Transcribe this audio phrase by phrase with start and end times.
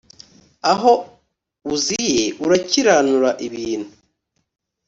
[0.71, 0.93] aho
[1.73, 3.89] uziye urakiranura ibintu.